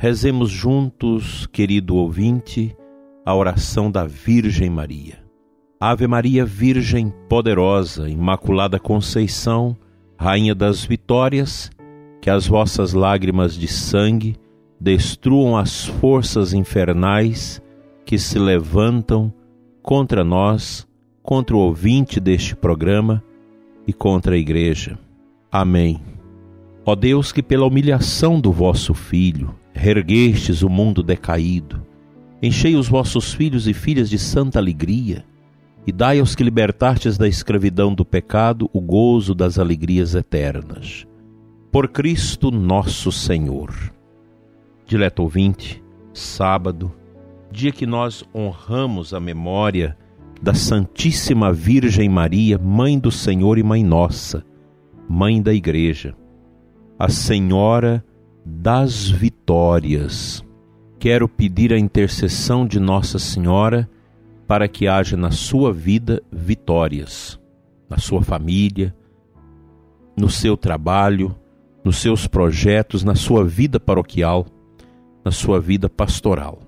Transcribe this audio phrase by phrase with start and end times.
[0.00, 2.72] Rezemos juntos, querido ouvinte,
[3.26, 5.18] a oração da Virgem Maria.
[5.80, 9.76] Ave Maria, Virgem poderosa, Imaculada Conceição,
[10.16, 11.68] Rainha das Vitórias,
[12.22, 14.36] que as vossas lágrimas de sangue
[14.80, 17.60] destruam as forças infernais
[18.04, 19.34] que se levantam
[19.82, 20.86] contra nós,
[21.24, 23.20] contra o ouvinte deste programa
[23.84, 24.96] e contra a Igreja.
[25.50, 26.00] Amém.
[26.86, 31.80] Ó Deus, que pela humilhação do vosso Filho reerguestes o mundo decaído,
[32.42, 35.24] enchei os vossos filhos e filhas de santa alegria
[35.86, 41.06] e dai aos que libertastes da escravidão do pecado o gozo das alegrias eternas.
[41.70, 43.72] Por Cristo nosso Senhor.
[44.84, 46.92] Dileto ouvinte, sábado,
[47.50, 49.96] dia que nós honramos a memória
[50.42, 54.44] da Santíssima Virgem Maria, Mãe do Senhor e Mãe Nossa,
[55.08, 56.14] Mãe da Igreja,
[56.98, 58.04] a Senhora
[58.48, 60.42] das Vitórias.
[60.98, 63.88] Quero pedir a intercessão de Nossa Senhora
[64.46, 67.38] para que haja na sua vida vitórias,
[67.88, 68.94] na sua família,
[70.16, 71.36] no seu trabalho,
[71.84, 74.46] nos seus projetos, na sua vida paroquial,
[75.22, 76.60] na sua vida pastoral.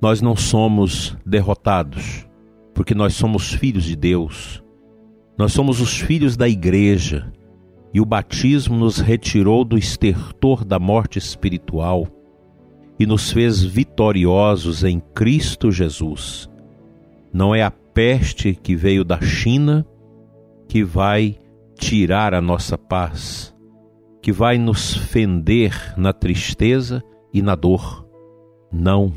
[0.00, 2.26] Nós não somos derrotados
[2.72, 4.62] porque nós somos filhos de Deus.
[5.36, 7.32] Nós somos os filhos da igreja
[7.92, 12.06] e o batismo nos retirou do estertor da morte espiritual
[12.98, 16.50] e nos fez vitoriosos em Cristo Jesus.
[17.32, 19.86] Não é a peste que veio da China
[20.68, 21.36] que vai
[21.78, 23.54] tirar a nossa paz,
[24.20, 28.06] que vai nos fender na tristeza e na dor.
[28.72, 29.12] Não,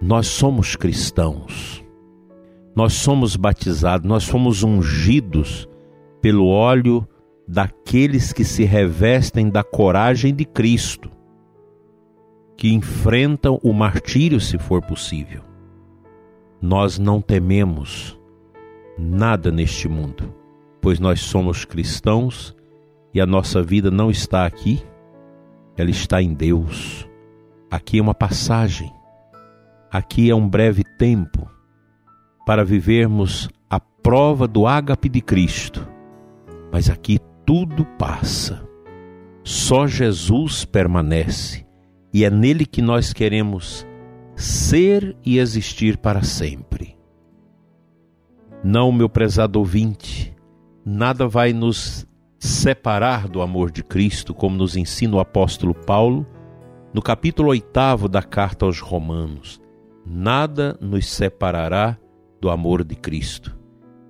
[0.00, 1.84] nós somos cristãos
[2.74, 5.68] nós somos batizados, nós somos ungidos
[6.20, 7.06] pelo óleo
[7.46, 11.10] daqueles que se revestem da coragem de Cristo,
[12.56, 15.42] que enfrentam o martírio se for possível.
[16.60, 18.18] Nós não tememos
[18.98, 20.34] nada neste mundo,
[20.80, 22.56] pois nós somos cristãos
[23.12, 24.82] e a nossa vida não está aqui,
[25.76, 27.08] ela está em Deus.
[27.70, 28.92] Aqui é uma passagem,
[29.90, 31.50] aqui é um breve tempo
[32.46, 35.86] para vivermos a prova do ágape de Cristo.
[36.72, 38.66] Mas aqui tudo passa.
[39.42, 41.66] Só Jesus permanece
[42.12, 43.86] e é nele que nós queremos
[44.34, 46.96] ser e existir para sempre.
[48.62, 50.34] Não, meu prezado ouvinte,
[50.84, 52.06] nada vai nos
[52.38, 56.26] separar do amor de Cristo, como nos ensina o apóstolo Paulo
[56.92, 59.60] no capítulo 8 da carta aos Romanos.
[60.06, 61.98] Nada nos separará
[62.40, 63.63] do amor de Cristo.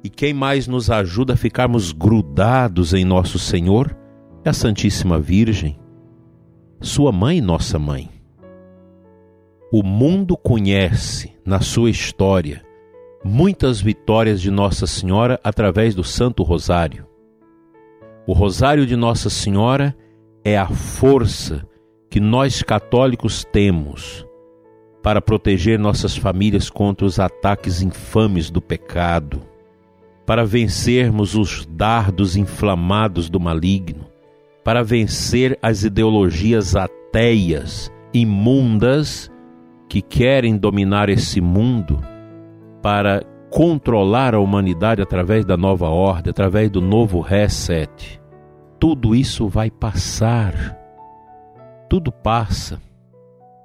[0.05, 3.97] E quem mais nos ajuda a ficarmos grudados em nosso Senhor
[4.45, 5.81] é a Santíssima Virgem,
[6.79, 8.11] sua mãe nossa mãe.
[9.73, 12.63] O mundo conhece na sua história
[13.25, 17.07] muitas vitórias de Nossa Senhora através do Santo Rosário.
[18.27, 19.97] O Rosário de Nossa Senhora
[20.45, 21.67] é a força
[22.11, 24.27] que nós católicos temos
[25.03, 29.41] para proteger nossas famílias contra os ataques infames do pecado,
[30.27, 34.07] para vencermos os dardos inflamados do maligno,
[34.65, 39.31] para vencer as ideologias ateias, imundas,
[39.89, 42.01] que querem dominar esse mundo,
[42.83, 48.21] para controlar a humanidade através da nova ordem, através do novo reset.
[48.81, 50.79] Tudo isso vai passar.
[51.89, 52.81] Tudo passa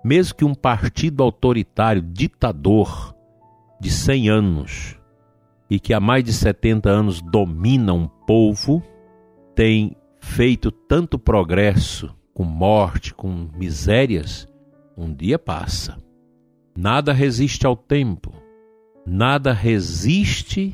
[0.03, 3.16] mesmo que um partido autoritário, ditador,
[3.79, 4.98] de 100 anos
[5.69, 8.81] e que há mais de 70 anos domina um povo,
[9.53, 14.47] tem feito tanto progresso com morte, com misérias,
[14.97, 15.97] um dia passa.
[16.75, 18.33] Nada resiste ao tempo,
[19.05, 20.73] nada resiste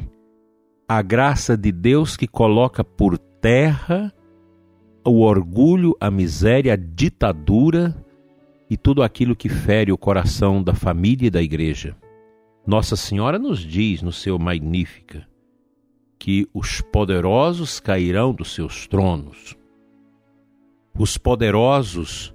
[0.88, 4.13] à graça de Deus que coloca por terra
[5.03, 7.95] o orgulho, a miséria, a ditadura
[8.69, 11.95] e tudo aquilo que fere o coração da família e da igreja.
[12.66, 15.28] Nossa Senhora nos diz no seu Magnífica
[16.18, 19.56] que os poderosos cairão dos seus tronos.
[20.98, 22.34] Os poderosos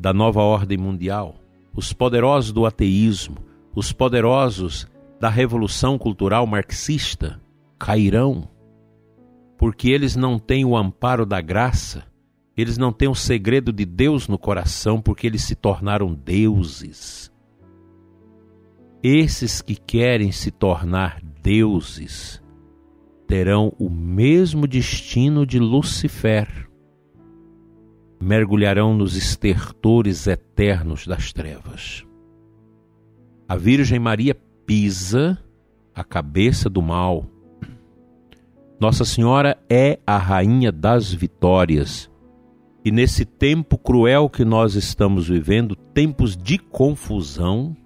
[0.00, 1.34] da nova ordem mundial,
[1.74, 3.36] os poderosos do ateísmo,
[3.74, 4.86] os poderosos
[5.20, 7.38] da revolução cultural marxista
[7.78, 8.48] cairão,
[9.58, 12.04] porque eles não têm o amparo da graça,
[12.56, 17.33] eles não têm o segredo de Deus no coração, porque eles se tornaram deuses.
[19.06, 22.42] Esses que querem se tornar deuses
[23.28, 26.48] terão o mesmo destino de Lucifer.
[28.18, 32.02] Mergulharão nos estertores eternos das trevas.
[33.46, 34.34] A Virgem Maria
[34.64, 35.38] pisa
[35.94, 37.26] a cabeça do mal.
[38.80, 42.10] Nossa Senhora é a rainha das vitórias.
[42.82, 47.76] E nesse tempo cruel que nós estamos vivendo, tempos de confusão,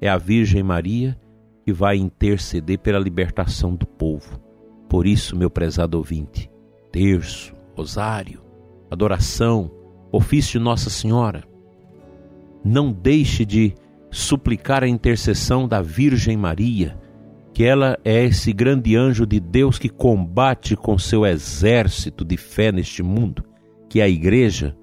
[0.00, 1.18] é a Virgem Maria
[1.64, 4.40] que vai interceder pela libertação do povo.
[4.88, 6.50] Por isso, meu prezado ouvinte,
[6.90, 8.40] terço, rosário,
[8.90, 9.70] adoração,
[10.10, 11.44] ofício Nossa Senhora,
[12.64, 13.74] não deixe de
[14.10, 16.98] suplicar a intercessão da Virgem Maria,
[17.52, 22.72] que ela é esse grande anjo de Deus que combate com seu exército de fé
[22.72, 23.44] neste mundo,
[23.88, 24.76] que é a Igreja,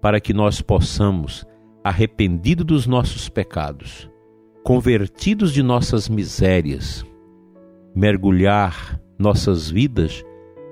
[0.00, 1.46] para que nós possamos,
[1.82, 4.08] arrependido dos nossos pecados,
[4.64, 7.04] convertidos de nossas misérias,
[7.94, 10.24] mergulhar nossas vidas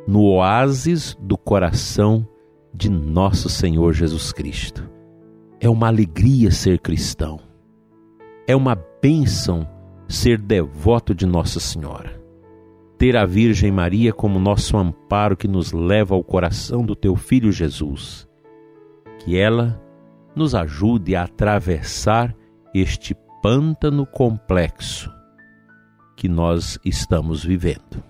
[0.09, 2.27] no oásis do coração
[2.73, 4.91] de nosso Senhor Jesus Cristo.
[5.61, 7.39] É uma alegria ser cristão.
[8.47, 9.69] É uma bênção
[10.09, 12.19] ser devoto de Nossa Senhora.
[12.97, 17.53] Ter a Virgem Maria como nosso amparo que nos leva ao coração do teu filho
[17.53, 18.27] Jesus.
[19.19, 19.79] Que ela
[20.35, 22.35] nos ajude a atravessar
[22.75, 25.13] este pântano complexo
[26.17, 28.01] que nós estamos vivendo.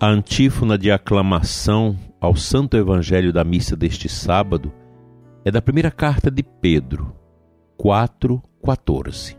[0.00, 4.72] A antífona de aclamação ao Santo Evangelho da missa deste sábado
[5.44, 7.12] é da primeira carta de Pedro,
[7.76, 9.36] 4:14.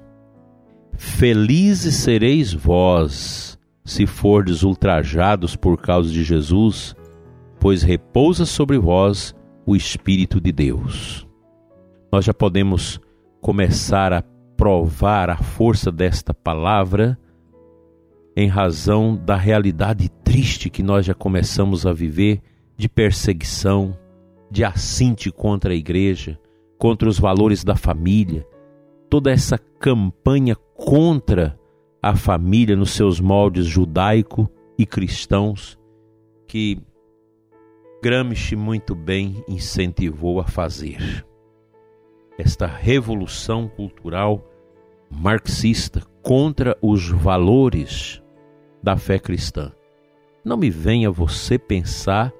[0.98, 6.94] Felizes sereis vós, se fordes ultrajados por causa de Jesus,
[7.62, 9.34] pois repousa sobre vós
[9.66, 11.28] o Espírito de Deus.
[12.12, 13.00] Nós já podemos
[13.40, 14.24] começar a
[14.58, 17.18] provar a força desta palavra
[18.36, 22.42] em razão da realidade triste que nós já começamos a viver
[22.78, 23.98] de perseguição,
[24.50, 26.40] de assinte contra a igreja,
[26.78, 28.46] contra os valores da família,
[29.10, 31.60] toda essa campanha contra
[32.02, 35.78] a família nos seus moldes judaico e cristãos
[36.48, 36.80] que
[38.04, 41.24] Gramsci muito bem incentivou a fazer.
[42.36, 44.44] Esta revolução cultural
[45.08, 48.20] marxista contra os valores
[48.82, 49.72] da fé cristã.
[50.44, 52.34] Não me venha você pensar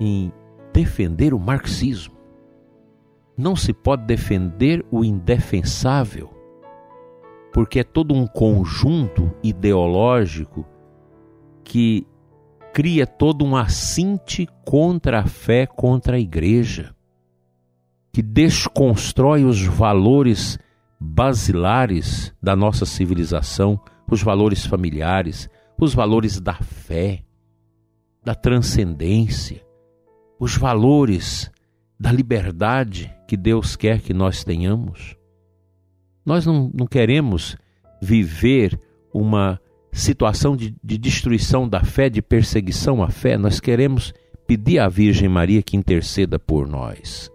[0.00, 0.32] em
[0.72, 2.16] defender o marxismo.
[3.36, 6.30] Não se pode defender o indefensável,
[7.52, 10.66] porque é todo um conjunto ideológico
[11.62, 12.04] que
[12.72, 16.94] cria todo um assinte contra a fé, contra a igreja,
[18.12, 20.58] que desconstrói os valores
[20.98, 23.80] basilares da nossa civilização,
[24.10, 27.22] os valores familiares, os valores da fé,
[28.22, 29.64] da transcendência,
[30.38, 31.50] os valores
[31.98, 35.16] da liberdade que Deus quer que nós tenhamos.
[36.24, 37.56] Nós não, não queremos
[38.00, 38.80] viver
[39.12, 39.60] uma
[39.92, 44.12] situação de, de destruição da fé, de perseguição à fé, nós queremos
[44.46, 47.30] pedir à Virgem Maria que interceda por nós.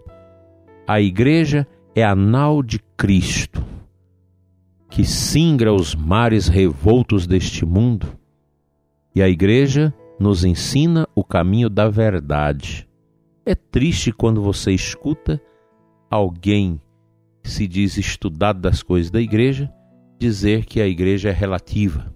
[0.87, 3.63] A igreja é a nau de Cristo,
[4.89, 8.07] que singra os mares revoltos deste mundo,
[9.13, 12.87] e a igreja nos ensina o caminho da verdade.
[13.45, 15.41] É triste quando você escuta
[16.09, 16.79] alguém
[17.43, 19.71] se diz estudado das coisas da igreja
[20.19, 22.14] dizer que a igreja é relativa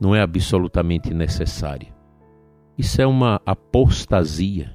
[0.00, 1.94] não é absolutamente necessária.
[2.76, 4.74] Isso é uma apostasia.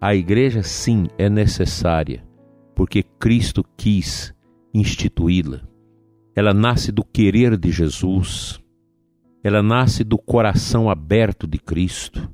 [0.00, 2.24] A igreja, sim, é necessária,
[2.74, 4.34] porque Cristo quis
[4.74, 5.60] instituí-la.
[6.34, 8.60] Ela nasce do querer de Jesus,
[9.42, 12.30] ela nasce do coração aberto de Cristo.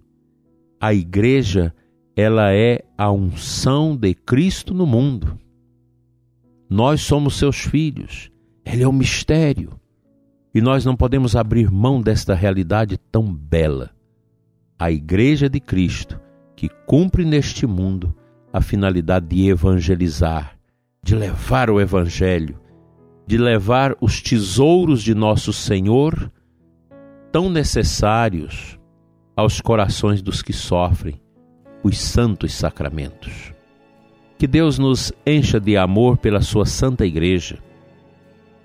[0.80, 1.74] A igreja,
[2.16, 5.38] ela é a unção de Cristo no mundo.
[6.68, 8.30] Nós somos seus filhos.
[8.64, 9.78] Ele é um mistério.
[10.54, 13.90] E nós não podemos abrir mão desta realidade tão bela.
[14.78, 16.20] A Igreja de Cristo,
[16.54, 18.14] que cumpre neste mundo
[18.52, 20.58] a finalidade de evangelizar,
[21.02, 22.60] de levar o Evangelho,
[23.26, 26.30] de levar os tesouros de nosso Senhor,
[27.30, 28.78] tão necessários
[29.34, 31.20] aos corações dos que sofrem,
[31.82, 33.54] os santos sacramentos.
[34.36, 37.58] Que Deus nos encha de amor pela sua santa igreja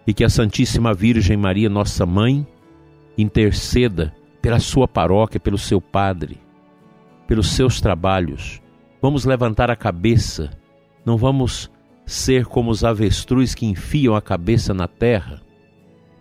[0.08, 2.48] e que a Santíssima Virgem Maria, nossa mãe,
[3.18, 6.40] interceda pela sua paróquia, pelo seu padre,
[7.28, 8.62] pelos seus trabalhos.
[9.02, 10.50] Vamos levantar a cabeça,
[11.06, 11.70] não vamos
[12.06, 15.42] ser como os avestruz que enfiam a cabeça na terra.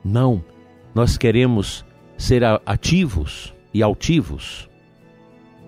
[0.04, 0.44] Não,
[0.92, 1.84] nós queremos
[2.18, 4.68] ser ativos e altivos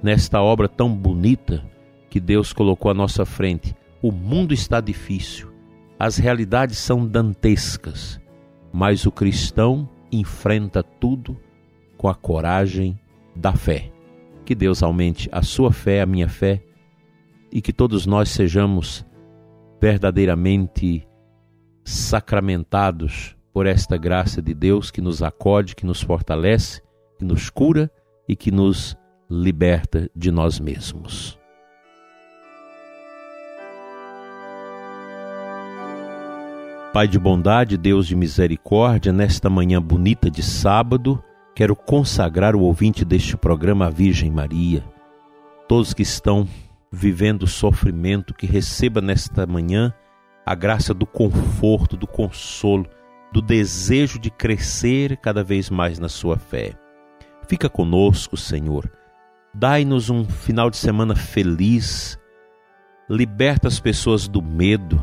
[0.02, 1.64] nesta obra tão bonita
[2.10, 3.76] que Deus colocou à nossa frente.
[4.02, 5.52] O mundo está difícil,
[5.98, 8.20] as realidades são dantescas,
[8.72, 11.36] mas o cristão enfrenta tudo
[11.96, 12.98] com a coragem
[13.34, 13.90] da fé.
[14.44, 16.62] Que Deus aumente a sua fé, a minha fé,
[17.50, 19.04] e que todos nós sejamos
[19.80, 21.06] verdadeiramente
[21.84, 26.80] sacramentados por esta graça de Deus que nos acode, que nos fortalece,
[27.18, 27.90] que nos cura
[28.28, 28.96] e que nos
[29.28, 31.37] liberta de nós mesmos.
[36.92, 41.22] Pai de bondade, Deus de misericórdia, nesta manhã bonita de sábado,
[41.54, 44.82] quero consagrar o ouvinte deste programa à Virgem Maria.
[45.68, 46.48] Todos que estão
[46.90, 49.92] vivendo sofrimento, que receba nesta manhã
[50.46, 52.86] a graça do conforto, do consolo,
[53.30, 56.72] do desejo de crescer cada vez mais na sua fé.
[57.46, 58.90] Fica conosco, Senhor.
[59.54, 62.18] Dai-nos um final de semana feliz.
[63.10, 65.00] Liberta as pessoas do medo,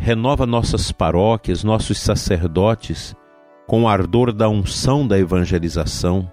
[0.00, 3.14] renova nossas paróquias, nossos sacerdotes,
[3.66, 6.28] com o ardor da unção da evangelização.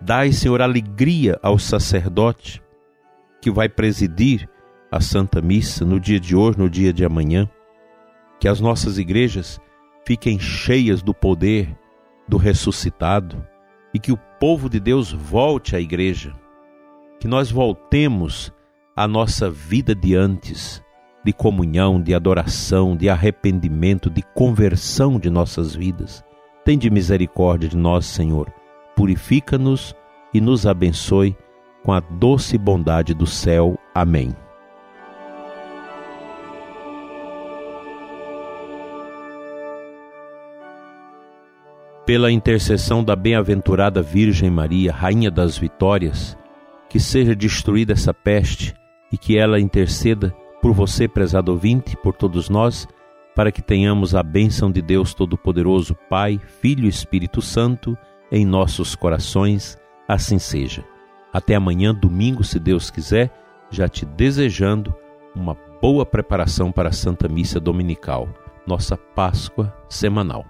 [0.00, 2.62] Dai, Senhor, alegria ao sacerdote
[3.40, 4.46] que vai presidir
[4.92, 7.48] a Santa Missa no dia de hoje, no dia de amanhã.
[8.38, 9.58] Que as nossas igrejas
[10.06, 11.74] fiquem cheias do poder
[12.28, 13.44] do ressuscitado
[13.94, 16.34] e que o povo de Deus volte à igreja.
[17.18, 18.52] Que nós voltemos
[18.94, 20.82] à nossa vida de antes
[21.24, 26.24] de comunhão, de adoração, de arrependimento, de conversão de nossas vidas.
[26.64, 28.52] Tende misericórdia de nós, Senhor.
[28.96, 29.94] Purifica-nos
[30.32, 31.36] e nos abençoe
[31.82, 33.78] com a doce bondade do céu.
[33.94, 34.34] Amém.
[42.06, 46.36] Pela intercessão da bem-aventurada Virgem Maria, Rainha das Vitórias,
[46.88, 48.74] que seja destruída essa peste
[49.12, 52.86] e que ela interceda por você, prezado ouvinte, por todos nós,
[53.34, 57.96] para que tenhamos a bênção de Deus Todo-Poderoso, Pai, Filho e Espírito Santo,
[58.30, 60.84] em nossos corações, assim seja.
[61.32, 63.32] Até amanhã, domingo, se Deus quiser,
[63.70, 64.94] já te desejando
[65.34, 68.28] uma boa preparação para a Santa Missa Dominical,
[68.66, 70.44] nossa Páscoa semanal.